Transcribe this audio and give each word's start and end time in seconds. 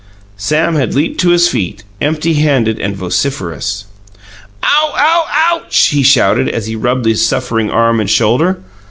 Sam 0.37 0.77
had 0.77 0.95
leaped 0.95 1.19
to 1.21 1.29
his 1.29 1.47
feet, 1.47 1.83
empty 2.01 2.33
handed 2.33 2.79
and 2.79 2.95
vociferous. 2.97 3.85
"Ow 4.63 4.93
ow, 4.97 5.25
OUCH!" 5.51 5.77
he 5.89 6.01
shouted, 6.01 6.49
as 6.49 6.65
he 6.65 6.75
rubbed 6.75 7.05
his 7.05 7.23
suffering 7.23 7.69
arm 7.69 7.99
and 7.99 8.09
shoulder. 8.09 8.63